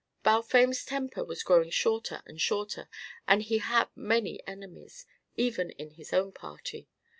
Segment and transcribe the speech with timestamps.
[0.23, 2.89] Balfame's temper was growing shorter and shorter,
[3.27, 6.87] and he had many enemies, even in his own party.